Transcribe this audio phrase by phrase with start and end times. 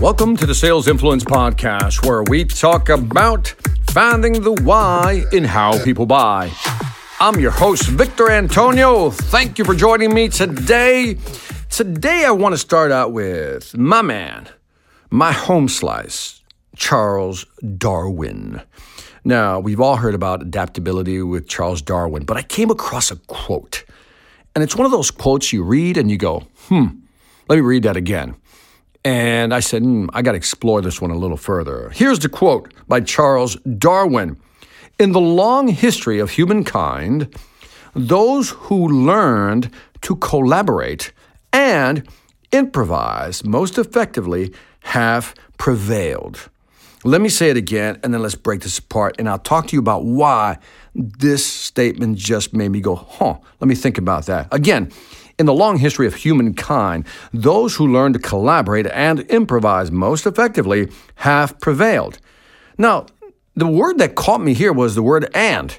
[0.00, 3.48] Welcome to the Sales Influence Podcast, where we talk about
[3.90, 6.52] finding the why in how people buy.
[7.18, 9.10] I'm your host, Victor Antonio.
[9.10, 11.16] Thank you for joining me today.
[11.68, 14.48] Today, I want to start out with my man,
[15.10, 16.42] my home slice,
[16.76, 17.44] Charles
[17.76, 18.62] Darwin.
[19.24, 23.84] Now, we've all heard about adaptability with Charles Darwin, but I came across a quote.
[24.54, 26.86] And it's one of those quotes you read and you go, hmm,
[27.48, 28.36] let me read that again.
[29.08, 31.90] And I said, hmm, I got to explore this one a little further.
[31.94, 34.38] Here's the quote by Charles Darwin
[34.98, 37.34] In the long history of humankind,
[37.94, 39.70] those who learned
[40.02, 41.12] to collaborate
[41.54, 42.06] and
[42.52, 46.50] improvise most effectively have prevailed.
[47.02, 49.76] Let me say it again, and then let's break this apart, and I'll talk to
[49.76, 50.58] you about why
[50.94, 54.48] this statement just made me go, huh, let me think about that.
[54.52, 54.92] Again,
[55.38, 60.88] in the long history of humankind, those who learn to collaborate and improvise most effectively
[61.16, 62.18] have prevailed.
[62.76, 63.06] Now,
[63.54, 65.76] the word that caught me here was the word and.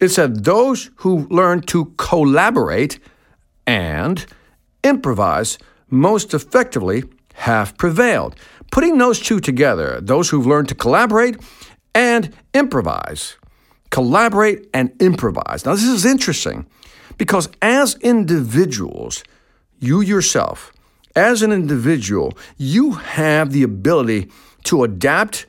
[0.00, 2.98] It said those who learn to collaborate
[3.66, 4.24] and
[4.82, 8.34] improvise most effectively have prevailed.
[8.72, 11.36] Putting those two together, those who've learned to collaborate
[11.94, 13.36] and improvise,
[13.90, 15.64] collaborate and improvise.
[15.64, 16.66] Now, this is interesting
[17.18, 19.24] because as individuals,
[19.80, 20.72] you yourself,
[21.14, 24.30] as an individual, you have the ability
[24.64, 25.46] to adapt,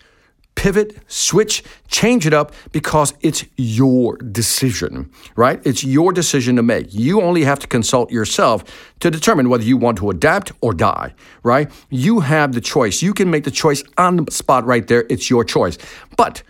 [0.56, 5.62] pivot, switch, change it up because it's your decision, right?
[5.66, 6.94] It's your decision to make.
[6.94, 8.64] You only have to consult yourself
[9.00, 11.72] to determine whether you want to adapt or die, right?
[11.90, 13.02] You have the choice.
[13.02, 15.06] You can make the choice on the spot right there.
[15.10, 15.78] It's your choice.
[16.18, 16.44] But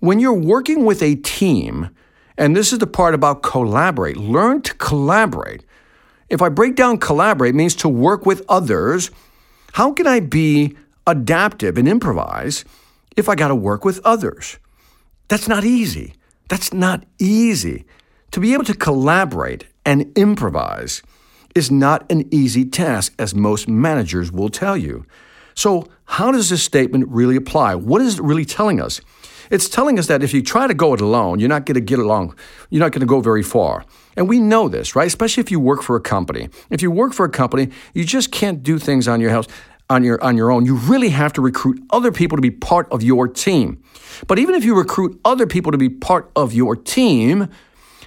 [0.00, 1.90] when you're working with a team,
[2.40, 4.16] and this is the part about collaborate.
[4.16, 5.62] Learn to collaborate.
[6.30, 9.10] If I break down collaborate means to work with others,
[9.74, 10.74] how can I be
[11.06, 12.64] adaptive and improvise
[13.14, 14.58] if I got to work with others?
[15.28, 16.14] That's not easy.
[16.48, 17.84] That's not easy.
[18.30, 21.02] To be able to collaborate and improvise
[21.54, 25.04] is not an easy task, as most managers will tell you.
[25.54, 27.74] So, how does this statement really apply?
[27.74, 29.00] What is it really telling us?
[29.50, 31.80] It's telling us that if you try to go it alone, you're not going to
[31.80, 32.36] get along,
[32.70, 33.84] you're not going to go very far.
[34.16, 35.06] And we know this, right?
[35.06, 36.48] Especially if you work for a company.
[36.70, 39.46] If you work for a company, you just can't do things on your house
[39.90, 40.64] on your on your own.
[40.64, 43.82] You really have to recruit other people to be part of your team.
[44.26, 47.48] But even if you recruit other people to be part of your team,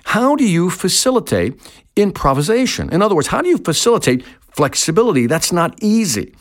[0.06, 1.60] how do you facilitate
[1.96, 2.92] improvisation?
[2.92, 4.24] In other words, how do you facilitate
[4.56, 5.28] flexibility?
[5.28, 6.34] That's not easy.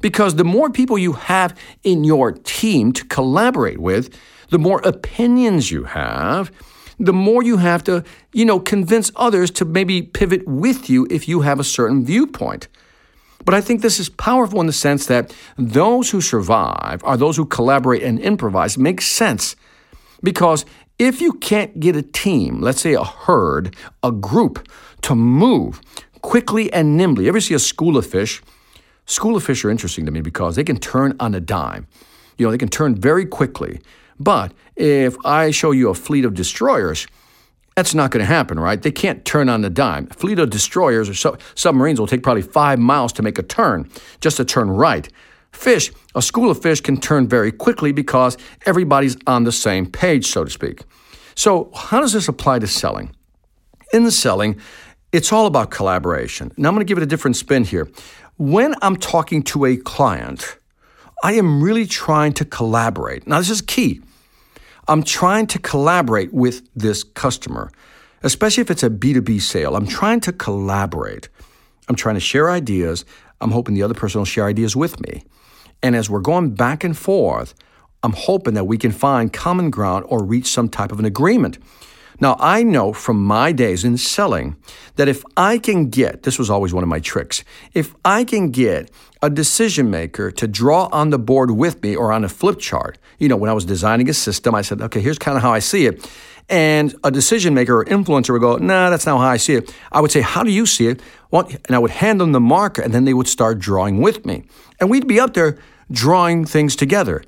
[0.00, 4.16] Because the more people you have in your team to collaborate with,
[4.50, 6.50] the more opinions you have,
[6.98, 11.28] the more you have to, you know, convince others to maybe pivot with you if
[11.28, 12.68] you have a certain viewpoint.
[13.44, 17.36] But I think this is powerful in the sense that those who survive are those
[17.36, 18.76] who collaborate and improvise.
[18.76, 19.56] It makes sense
[20.22, 20.64] because
[20.98, 24.66] if you can't get a team, let's say a herd, a group,
[25.02, 25.80] to move
[26.22, 28.42] quickly and nimbly, you ever see a school of fish?
[29.04, 31.86] School of fish are interesting to me because they can turn on a dime.
[32.38, 33.80] You know, they can turn very quickly.
[34.18, 37.06] But if I show you a fleet of destroyers,
[37.76, 38.80] that's not going to happen, right?
[38.80, 40.08] They can't turn on the dime.
[40.10, 43.42] A fleet of destroyers or su- submarines will take probably five miles to make a
[43.42, 45.08] turn, just to turn right.
[45.52, 48.36] Fish, a school of fish can turn very quickly because
[48.66, 50.82] everybody's on the same page, so to speak.
[51.34, 53.14] So, how does this apply to selling?
[53.92, 54.60] In the selling,
[55.12, 56.52] it's all about collaboration.
[56.56, 57.88] Now, I'm going to give it a different spin here.
[58.36, 60.58] When I'm talking to a client,
[61.22, 63.26] I am really trying to collaborate.
[63.26, 64.02] Now, this is key.
[64.86, 67.70] I'm trying to collaborate with this customer,
[68.22, 69.76] especially if it's a B2B sale.
[69.76, 71.28] I'm trying to collaborate.
[71.88, 73.04] I'm trying to share ideas.
[73.40, 75.24] I'm hoping the other person will share ideas with me.
[75.82, 77.54] And as we're going back and forth,
[78.02, 81.58] I'm hoping that we can find common ground or reach some type of an agreement.
[82.20, 84.56] Now, I know from my days in selling
[84.96, 88.50] that if I can get, this was always one of my tricks, if I can
[88.50, 88.90] get
[89.22, 92.98] a decision maker to draw on the board with me or on a flip chart,
[93.18, 95.52] you know, when I was designing a system, I said, okay, here's kind of how
[95.52, 96.08] I see it.
[96.48, 99.74] And a decision maker or influencer would go, nah, that's not how I see it.
[99.90, 101.00] I would say, how do you see it?
[101.30, 104.26] Well, and I would hand them the marker, and then they would start drawing with
[104.26, 104.44] me.
[104.78, 105.58] And we'd be up there
[105.90, 107.24] drawing things together.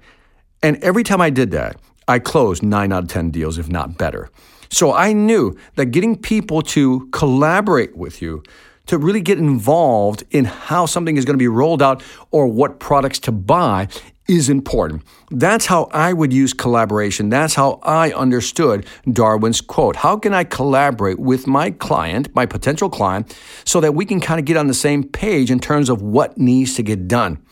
[0.62, 3.97] And every time I did that, I closed nine out of 10 deals, if not
[3.97, 4.31] better.
[4.69, 8.43] So I knew that getting people to collaborate with you,
[8.87, 12.79] to really get involved in how something is going to be rolled out or what
[12.79, 13.89] products to buy
[14.29, 15.03] is important.
[15.31, 17.29] That's how I would use collaboration.
[17.29, 19.97] That's how I understood Darwin's quote.
[19.97, 24.41] How can I collaborate with my client, my potential client, so that we can kind
[24.41, 27.43] of get on the same page in terms of what needs to get done?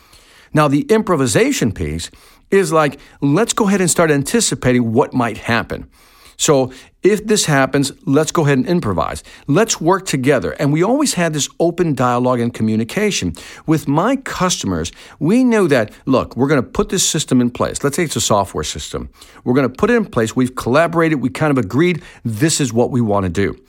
[0.52, 2.10] Now, the improvisation piece
[2.50, 5.88] is like, let's go ahead and start anticipating what might happen.
[6.36, 6.72] So
[7.04, 9.22] if this happens, let's go ahead and improvise.
[9.46, 10.52] Let's work together.
[10.52, 13.34] And we always had this open dialogue and communication.
[13.66, 17.84] With my customers, we know that, look, we're going to put this system in place.
[17.84, 19.10] Let's say it's a software system.
[19.44, 20.34] We're going to put it in place.
[20.34, 21.20] We've collaborated.
[21.20, 23.60] We kind of agreed this is what we want to do.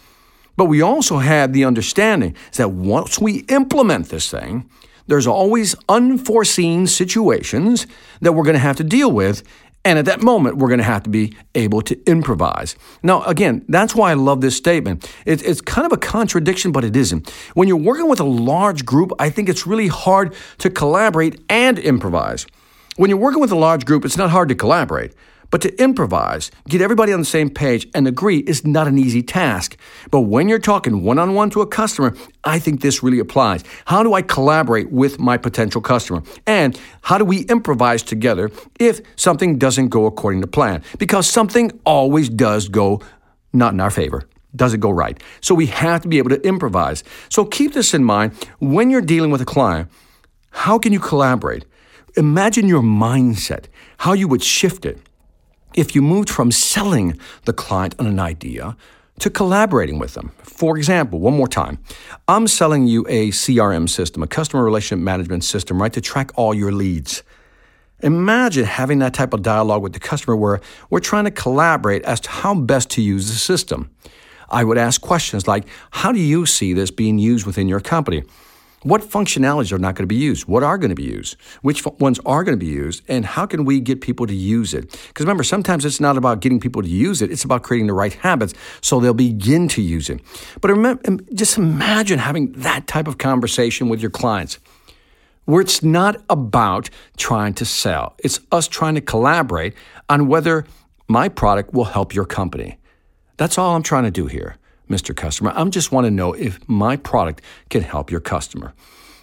[0.55, 4.69] But we also had the understanding that once we implement this thing,
[5.07, 7.85] there's always unforeseen situations
[8.21, 9.43] that we're going to have to deal with.
[9.85, 12.75] And at that moment, we're going to have to be able to improvise.
[13.03, 15.09] Now, again, that's why I love this statement.
[15.27, 17.29] It, it's kind of a contradiction, but it isn't.
[17.53, 21.77] When you're working with a large group, I think it's really hard to collaborate and
[21.77, 22.47] improvise.
[22.97, 25.13] When you're working with a large group, it's not hard to collaborate.
[25.51, 29.21] But to improvise, get everybody on the same page, and agree is not an easy
[29.21, 29.77] task.
[30.11, 33.63] But when you're talking one on one to a customer, I think this really applies.
[33.85, 36.23] How do I collaborate with my potential customer?
[36.45, 40.83] And how do we improvise together if something doesn't go according to plan?
[40.97, 43.01] Because something always does go
[43.53, 45.21] not in our favor does it go right?
[45.41, 47.03] So we have to be able to improvise.
[47.29, 49.89] So keep this in mind when you're dealing with a client.
[50.51, 51.65] How can you collaborate?
[52.15, 53.65] Imagine your mindset,
[53.97, 54.99] how you would shift it
[55.75, 58.75] if you moved from selling the client on an idea
[59.19, 60.31] to collaborating with them.
[60.43, 61.79] For example, one more time,
[62.27, 66.53] I'm selling you a CRM system, a customer relationship management system, right, to track all
[66.53, 67.23] your leads.
[68.01, 72.19] Imagine having that type of dialogue with the customer where we're trying to collaborate as
[72.21, 73.89] to how best to use the system.
[74.49, 78.23] I would ask questions like, How do you see this being used within your company?
[78.85, 80.45] What functionalities are not going to be used?
[80.45, 81.37] What are going to be used?
[81.63, 83.01] Which ones are going to be used?
[83.07, 84.91] And how can we get people to use it?
[85.07, 87.93] Because remember, sometimes it's not about getting people to use it, it's about creating the
[87.93, 90.21] right habits so they'll begin to use it.
[90.61, 94.59] But remember, just imagine having that type of conversation with your clients
[95.45, 99.73] where it's not about trying to sell, it's us trying to collaborate
[100.09, 100.63] on whether
[101.07, 102.77] my product will help your company.
[103.37, 104.57] That's all I'm trying to do here.
[104.89, 105.15] Mr.
[105.15, 105.51] Customer.
[105.55, 108.73] I just want to know if my product can help your customer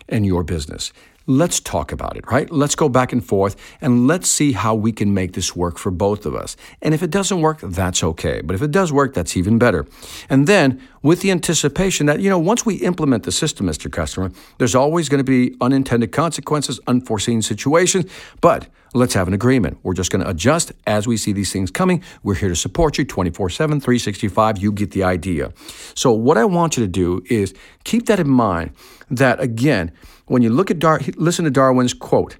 [0.08, 0.92] and your business.
[1.26, 2.50] Let's talk about it, right?
[2.50, 5.92] Let's go back and forth and let's see how we can make this work for
[5.92, 6.56] both of us.
[6.80, 8.40] And if it doesn't work, that's okay.
[8.40, 9.86] But if it does work, that's even better.
[10.28, 13.90] And then with the anticipation that, you know, once we implement the system, Mr.
[13.90, 18.10] Customer, there's always going to be unintended consequences, unforeseen situations.
[18.40, 19.78] But let's have an agreement.
[19.82, 22.02] We're just going to adjust as we see these things coming.
[22.22, 24.58] We're here to support you 24 7, 365.
[24.58, 25.52] You get the idea.
[25.94, 27.54] So, what I want you to do is
[27.84, 28.72] keep that in mind
[29.10, 29.92] that, again,
[30.26, 32.36] when you look at Dar- listen to Darwin's quote,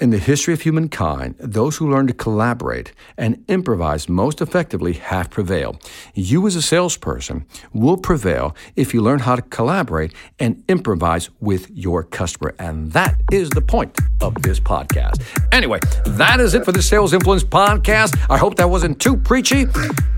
[0.00, 5.28] in the history of humankind, those who learn to collaborate and improvise most effectively have
[5.28, 5.82] prevailed.
[6.14, 11.68] You, as a salesperson, will prevail if you learn how to collaborate and improvise with
[11.70, 12.54] your customer.
[12.58, 15.20] And that is the point of this podcast.
[15.50, 18.16] Anyway, that is it for the Sales Influence podcast.
[18.30, 19.66] I hope that wasn't too preachy.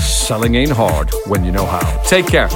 [0.00, 1.80] selling ain't hard when you know how.
[2.04, 2.48] Take care.